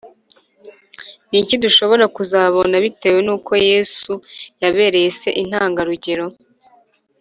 Ni 1.29 1.37
iki 1.43 1.55
dushobora 1.63 2.05
kuzabona 2.15 2.75
bitewe 2.85 3.19
n 3.23 3.29
uko 3.37 3.51
yesu 3.69 4.11
yabereye 4.61 5.09
se 5.19 5.29
intangarugero 5.41 6.25